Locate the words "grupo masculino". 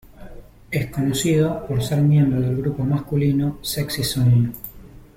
2.57-3.59